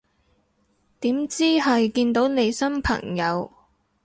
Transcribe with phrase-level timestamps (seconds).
[0.99, 3.51] 點知係見到你新朋友